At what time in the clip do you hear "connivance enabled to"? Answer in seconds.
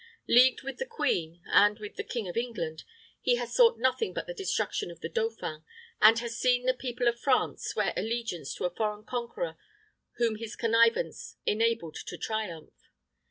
10.55-12.17